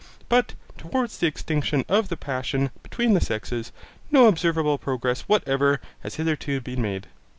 [0.29, 3.71] But towards the extinction of the passion between the sexes,
[4.09, 7.05] no observable progress whatever has hitherto been made.